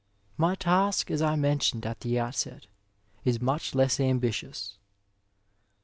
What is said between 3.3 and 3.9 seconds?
much